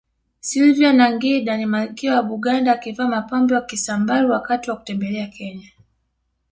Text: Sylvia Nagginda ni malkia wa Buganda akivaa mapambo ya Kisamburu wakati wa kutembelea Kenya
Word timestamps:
Sylvia 0.39 0.93
Nagginda 0.93 1.57
ni 1.57 1.65
malkia 1.65 2.15
wa 2.15 2.23
Buganda 2.23 2.71
akivaa 2.73 3.07
mapambo 3.07 3.53
ya 3.55 3.61
Kisamburu 3.61 4.29
wakati 4.31 4.69
wa 4.71 4.77
kutembelea 4.77 5.27
Kenya 5.27 5.67